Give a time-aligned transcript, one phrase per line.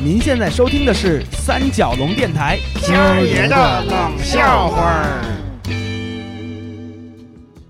[0.00, 2.56] 您现在收听的是三角龙电台。
[2.82, 5.24] 今儿爷的冷笑话儿。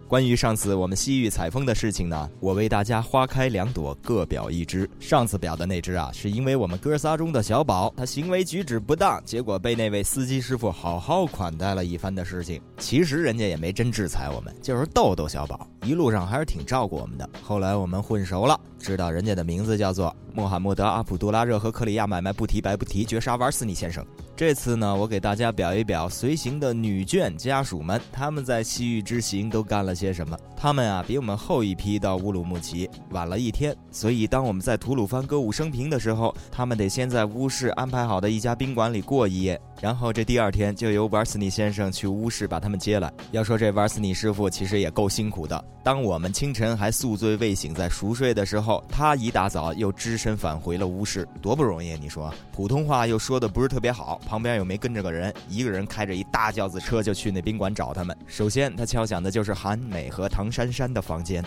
[0.06, 4.88] 关于上次我们西域采风的事情呢，我为大家花开两朵，各表一枝。
[5.01, 12.60] 上次表的那只啊，是因为我们哥仨中的小宝，他行为举止不当，结果被那位司机师傅好好款待了一番的事情。
[12.76, 17.29] 其实人家也没真制裁我们，就是逗逗小宝，一路上还是挺照顾我们的。
[17.42, 24.05] 后来我们混熟了，知道人家的名字叫做穆罕默德·阿卜杜拉·热和克里亚买卖不提白不提绝杀玩死你先生。
[24.36, 30.38] 这次呢，我给大家表一表随行的女眷家属们，他们在西域之行都干了些什么。
[30.56, 43.12] 他们啊，比我们后一批到乌鲁木齐晚了一天，所以当我们在吐鲁番歌舞升平的时候，他们得先在乌市安排好的一家宾馆里过一夜，然后这第二天就由玩死你先生去乌市把他们接来。
[43.33, 51.95] 要说这玩死你师傅其实也够辛苦的，当我们清晨还宿醉未醒在熟睡的时候，后他一大早又只身返回了乌市，多不容易！
[51.98, 54.20] 你说，普通话又说的不是特别好。
[54.27, 58.14] 旁边又没跟着个人，一个人开着一大轿子车就去那宾馆找他们。
[58.27, 61.42] 首先，他敲响的就是韩美和唐珊珊的房间。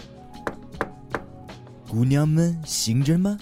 [1.88, 3.38] 姑娘们醒着吗？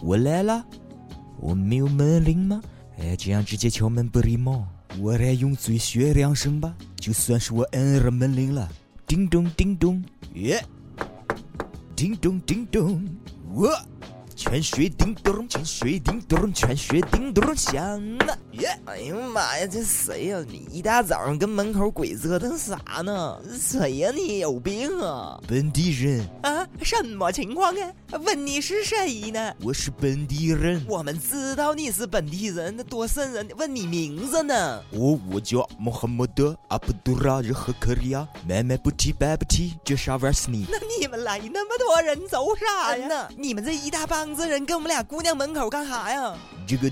[0.00, 0.64] 我来了，
[1.40, 2.62] 我没有门铃吗？
[3.00, 4.64] 哎，这样直接敲门不礼貌，
[5.00, 8.68] 我来用嘴学两声吧，就算是我摁了门铃了。
[9.04, 10.00] 叮咚叮咚，
[10.34, 10.64] 耶！
[12.00, 13.06] 叮咚叮咚，
[13.52, 13.70] 我。
[14.34, 17.78] 泉水叮咚，泉水叮咚，泉水叮咚响
[18.20, 18.38] 了。
[18.52, 18.70] 耶！
[18.86, 20.42] 哎呀妈呀，这谁呀？
[20.48, 23.38] 你一大早上跟门口鬼折腾啥呢？
[23.52, 24.10] 谁呀？
[24.16, 25.38] 你有病啊？
[25.46, 26.59] 本地人啊？
[26.82, 27.92] 什么情况啊？
[28.24, 29.54] 问你是谁呢？
[29.62, 30.82] 我是本地人。
[30.88, 33.46] 我们知道你是本地人，那多瘆人。
[33.58, 34.82] 问你名字呢？
[34.90, 40.64] 我我叫穆罕默德·阿卜杜拉·热和克里亚，买卖不提白不提，绝杀瓦斯尼。
[40.70, 43.28] 那你们来那么多人走啥呀？
[43.36, 44.20] 你们这一大帮。
[44.30, 46.34] 子人跟我们俩姑娘门口干啥呀？
[46.66, 46.90] 这个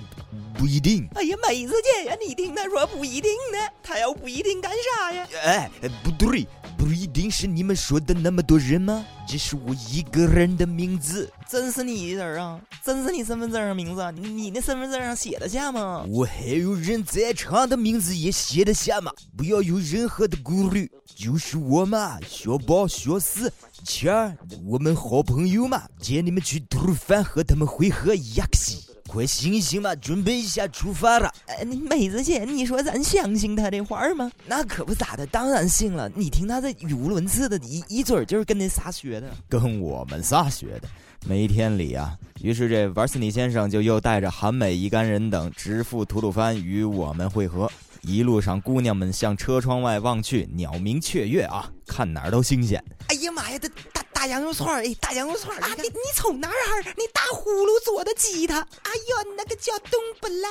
[0.59, 1.09] 不一定。
[1.15, 5.27] 哎呀，妹子姐呀，你听他说不一定呢，他要不一定干啥呀？
[5.45, 5.71] 哎，
[6.03, 9.05] 不对，不一定是你们说的那么多人吗？
[9.27, 12.61] 这是我一个人的名字，真是你的人啊？
[12.85, 14.13] 真是你身份证上名字？
[14.13, 16.05] 你你那身份证上写的下吗？
[16.09, 19.13] 我还有人在场的名字也写的下吗？
[19.37, 23.53] 不要有任何的顾虑，就是我嘛，小宝、小四。
[23.85, 28.88] 钱儿，我们好朋友嘛，接你们去吐鲁番和他们会合亚克西。
[29.09, 31.33] 快醒醒吧，准备一下出发了。
[31.47, 34.31] 哎，妹子姐，你说咱相信他的话吗？
[34.47, 36.09] 那可不咋的，当然信了。
[36.15, 40.89] 你听他这语无伦次的，一一嘴就是跟那仨学的，跟我们仨学的，
[41.27, 42.17] 没天理啊！
[42.43, 47.69] 于是这玩斯尼先生就又带着韩美一干人等直赴吐鲁番与我们会合。
[48.03, 52.83] 一路上，姑娘们向车窗外望去，鸟鸣雀跃啊，看哪儿都新鲜。
[53.09, 55.69] 哎呀妈呀，这大大羊肉串儿，哎，大羊肉串儿啊！
[55.77, 56.83] 你你从哪儿？
[56.97, 58.59] 你大葫芦做的吉他？
[58.59, 60.49] 哎呦，那个叫冬不拉，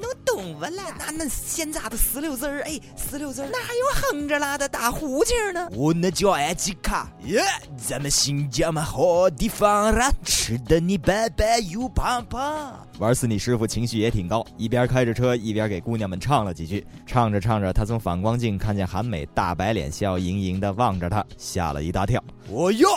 [0.00, 5.68] 弄懂不啦，那那鲜榨的石榴汁儿，哎，石榴汁儿，那还有哼着拉的大胡琴呢。
[5.72, 7.42] 我那叫安吉卡耶，
[7.76, 12.86] 咱们新疆嘛好地方啦，吃的你白白又胖胖。
[12.98, 16.86] 玩死你师傅情绪也挺高，一边开着车一边给姑娘们唱了几句。
[17.06, 22.22] 唱着唱着，他从反光镜看见韩美大白脸笑盈盈的望着他，吓了一大跳。
[22.48, 22.88] 哦哟，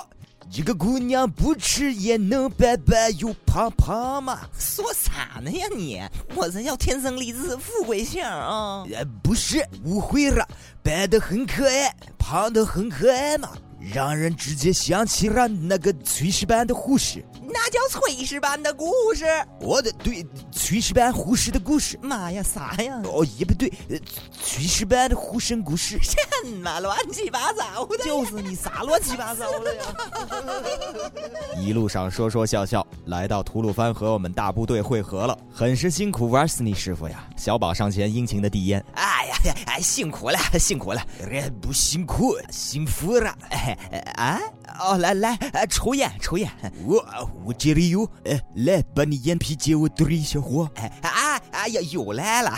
[0.56, 4.42] 这个姑娘不吃也能白白又胖胖吗？
[4.60, 6.00] 说啥呢呀你？
[6.36, 8.86] 我这叫天生丽质富贵相啊！
[8.94, 10.48] 呃，不是，误会了，
[10.84, 13.50] 白的很可爱，胖的很可爱嘛。
[13.92, 19.26] 让人直接想起了那个炊事班的护士，那叫炊事班的故事。
[19.60, 22.00] 我的对，炊事班护士的故事。
[22.02, 23.02] 妈呀，啥呀？
[23.04, 23.70] 哦，也不对，
[24.42, 25.98] 炊事班的护生故事。
[26.02, 26.16] 什
[26.62, 27.98] 么乱七八糟的？
[28.06, 29.84] 就是你啥乱七八糟的呀？
[31.60, 37.28] 一路上说说笑笑，来到吐鲁番和我们大部队会合了，很是辛苦瓦斯尼师傅呀。
[37.36, 38.84] 小宝上前殷勤的递烟。
[38.94, 39.13] 哎呀呀，
[39.66, 41.02] 哎，辛苦了， 辛苦了，
[41.62, 43.36] 不辛苦，幸福了。
[43.50, 43.78] 哎
[44.16, 44.40] 啊
[44.80, 45.38] 哦，来来，
[45.70, 46.50] 抽烟抽烟，
[46.86, 47.04] 我
[47.46, 50.70] 我这里有，哎，来把你眼皮借我对一下火。
[50.76, 52.58] 哎啊哎呀，又来了，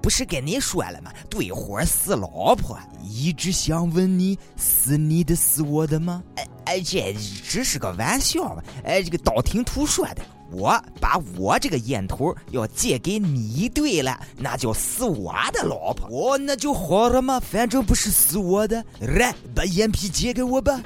[0.00, 1.12] 不是跟你说了吗？
[1.28, 6.22] 对火死老婆，一直想问你是你的，是我的吗？
[6.36, 7.14] 哎哎，这
[7.44, 10.22] 只是个玩笑嘛，哎，这个道听途说的。
[10.50, 16.34] 我把我这个烟头要借给你对了，那就是我的老婆。
[16.34, 18.84] 哦，那就好了嘛，反正不是死我的。
[19.00, 20.80] 来，把烟皮借给我吧。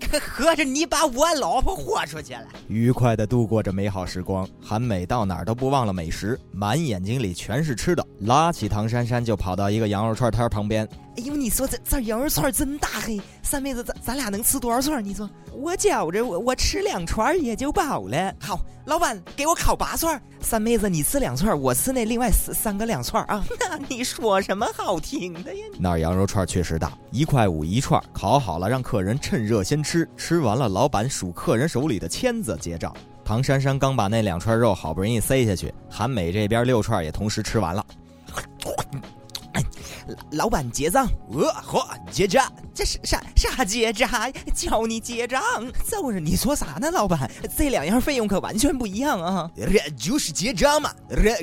[0.00, 2.46] 可合着你把我老婆豁出去了。
[2.68, 10.88] 愉快的度过着美好时光，韩美到哪儿都不忘了美食，满眼睛里全是吃的，拉起唐珊珊就跑到一个羊肉串摊旁边。
[11.16, 13.20] 哎呦，你说这这羊肉串真大嘿！
[13.42, 15.04] 三妹子，咱咱俩能吃多少串？
[15.04, 18.34] 你说我觉着我我吃两串也就饱了。
[18.40, 20.20] 好，老板给我烤八串。
[20.40, 23.44] 三妹子，你吃两串，我吃那另外三三个两串啊。
[23.60, 25.64] 那你说什么好听的呀？
[25.78, 30.08] 那羊肉串确实大，一块五一串，烤好了让客人趁热先吃。
[30.16, 32.94] 吃完了，老板数客人手里的签子结账。
[33.24, 37.84] 唐珊珊刚把那两串肉好不容易塞下去，韩美这边六串也同时吃完了。
[40.30, 42.50] 老板结账，呃，好，结账。
[42.74, 44.08] 这是啥啥结账？
[44.54, 45.42] 教你结账？
[45.86, 46.90] 就是你说啥呢？
[46.90, 49.50] 老板，这两样费用可完全不一样啊！
[49.96, 50.80] 就是结账？
[50.80, 50.90] 嘛，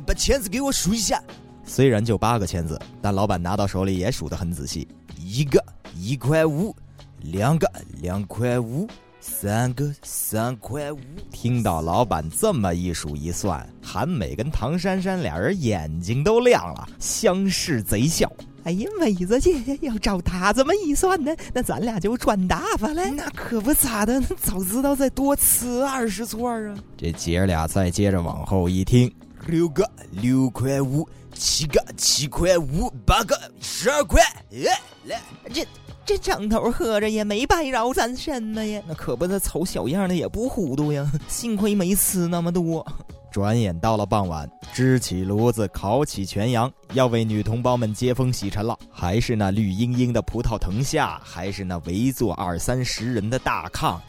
[0.06, 1.22] 把签子给我数一下。
[1.64, 4.88] 虽然就八个签子，但老板拿到手里也数得很仔细。
[5.18, 5.64] 一个
[5.96, 6.76] 一块五，
[7.20, 8.88] 两个两块五。
[9.22, 10.98] 三个三块五。
[11.30, 18.32] 听到老板这么一数一算，韩美跟唐珊珊俩人眼睛都亮了，相视贼笑。
[18.64, 23.06] 哎呀，妹子姐，要照他这么一算呢，那咱俩就赚大发了。
[23.12, 26.78] 那可不咋的，早知道再多吃二十串啊！
[26.98, 29.12] 这姐俩再接着往后一听，
[29.48, 34.22] 六个六块五，七个七块五，八个十二块。
[34.52, 35.22] 哎，来
[35.54, 35.66] 这。
[36.06, 38.82] 这张头喝着也没白饶咱什么呀？
[38.88, 41.08] 那可不，这瞅小样的也不糊涂呀。
[41.28, 42.84] 幸亏没吃那么多。
[43.32, 48.78] 转眼到了傍晚，支起炉子，烤起全羊，要为女同胞们接风洗尘了。
[48.92, 54.00] 还是那绿茵茵的葡萄藤下，还是那围坐二三十人的大炕。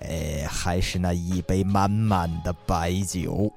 [0.00, 3.52] 哎，还是那一杯满满的白酒。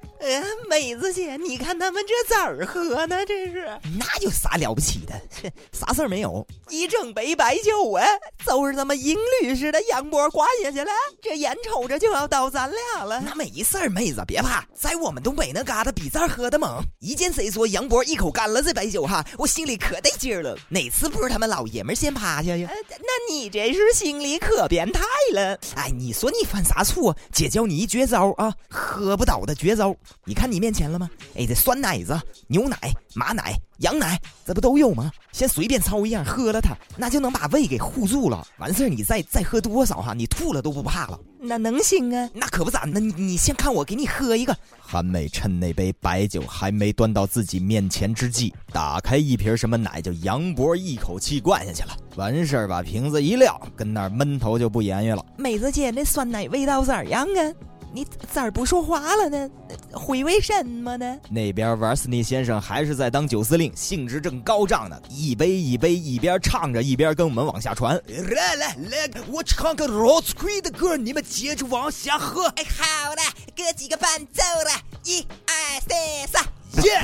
[0.82, 3.24] 哎，妹子姐，你看他们这咋儿喝呢？
[3.24, 5.14] 这是那有啥了不起的？
[5.72, 6.44] 啥事儿没有？
[6.70, 8.04] 一整杯白酒啊，
[8.44, 10.90] 就是这么英律似的，杨波灌下去了，
[11.22, 13.22] 这眼瞅着就要到咱俩了。
[13.24, 16.82] 那没事儿，妹子别怕，在我们东北那旮瘩比这儿喝的猛。
[16.98, 20.58] 一见谁说杨波一口干了这白酒哈，我心里可得劲儿了。
[20.68, 22.68] 哪次不是他们老爷们先趴下呀？
[22.98, 25.02] 那你这是心里可变态
[25.32, 25.56] 了。
[25.76, 26.32] 哎，你说。
[26.32, 27.14] 你犯啥错？
[27.30, 29.94] 姐教你一绝招啊，喝不倒的绝招。
[30.24, 31.10] 你看你面前了吗？
[31.36, 32.76] 哎，这酸奶子、牛奶、
[33.14, 35.10] 马奶、羊奶，这不都有吗？
[35.32, 38.46] 先随便抄一样喝了它，那就能把胃给护住了。
[38.58, 41.18] 完事儿你再再喝多少哈，你吐了都不怕了。
[41.40, 42.28] 那能行啊？
[42.34, 42.84] 那可不咋。
[42.86, 44.56] 的你你先看我给你喝一个。
[44.78, 51.96] 韩美趁那杯白酒还没端到自己面前之际，打开一瓶什么奶，就杨博一口气灌下去了。
[52.16, 55.24] 完事儿把瓶子一撂，跟那儿闷头就不言语了。
[55.38, 57.40] 美子姐，那酸奶味道咋样啊？
[57.94, 59.50] 你咋不说话了呢？
[59.92, 61.18] 回味什么呢？
[61.30, 67.94] 那边瓦斯尼先生还是在当九司令，兴致正高涨呢，一杯一杯一边唱着一边跟我们往下传。
[68.06, 72.46] 来来来，我唱个老崔的歌，你们接着往下喝。
[72.56, 73.22] 哎，好了，
[73.54, 74.70] 哥几个伴奏了，
[75.04, 75.52] 一二
[75.86, 76.42] 三
[76.72, 76.98] 四，耶！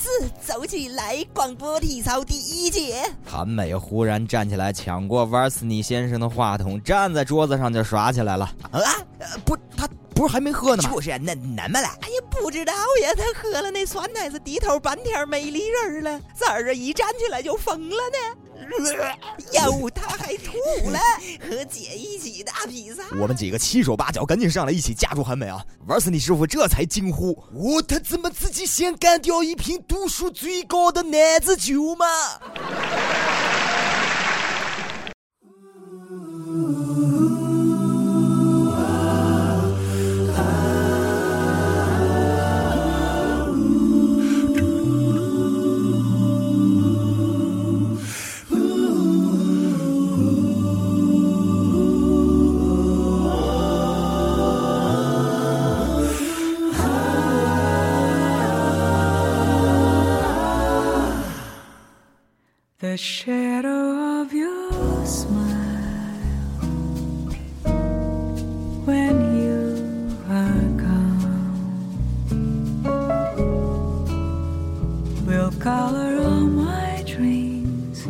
[0.00, 0.08] 四，
[0.42, 1.22] 走起来！
[1.34, 3.04] 广播体操第一节。
[3.22, 8.46] 韩美忽然站起来，抢过瓦斯尼先生的话筒，站在桌子上就耍起来了。
[8.70, 8.80] 啊，
[9.44, 10.90] 不，他不是还没喝呢吗？
[10.90, 11.88] 就是那那么了？
[12.00, 16.72] 哎呀，不知道呀，他喝了那酸奶是，低头半天没理人了，咋儿啊？
[16.72, 18.40] 一站起来就疯了呢？
[19.52, 20.52] 哟，他还吐
[20.90, 20.98] 了，
[21.48, 23.02] 和姐一起打比赛。
[23.20, 25.64] 我们几个七手八脚赶紧上来一起架住韩美啊！
[25.86, 32.06] 玩死你师傅，这才惊呼：我他怎么自己先干掉一瓶度数最高的奶子酒嘛
[62.80, 65.36] ？The shadow of your smile
[68.86, 71.66] when you are gone
[75.26, 78.06] will color all my dreams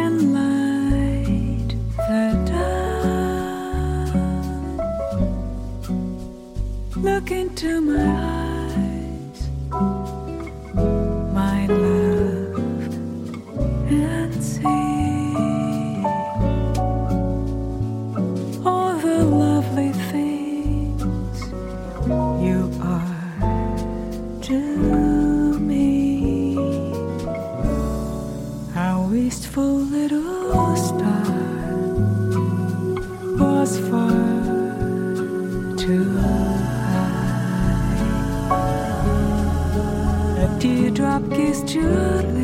[0.00, 4.12] and light the dawn.
[7.02, 8.03] Look into my
[22.06, 26.56] you are to me.
[28.76, 31.24] Our wistful little star
[33.38, 34.10] was far
[35.78, 36.60] too high.
[40.44, 42.43] A teardrop kissed your lips.